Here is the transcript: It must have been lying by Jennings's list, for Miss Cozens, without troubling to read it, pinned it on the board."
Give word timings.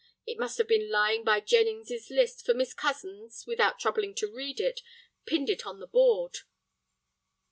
It 0.25 0.39
must 0.39 0.57
have 0.57 0.67
been 0.67 0.89
lying 0.89 1.23
by 1.23 1.41
Jennings's 1.41 2.09
list, 2.09 2.43
for 2.43 2.55
Miss 2.55 2.73
Cozens, 2.73 3.45
without 3.45 3.77
troubling 3.79 4.15
to 4.15 4.33
read 4.33 4.59
it, 4.59 4.81
pinned 5.27 5.47
it 5.51 5.63
on 5.67 5.79
the 5.79 5.85
board." 5.85 6.39